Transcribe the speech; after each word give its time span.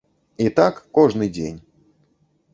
І 0.45 0.47
так 0.59 0.79
кожны 0.99 1.29
дзень. 1.37 1.61